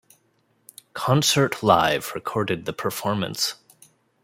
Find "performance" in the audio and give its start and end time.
2.73-3.53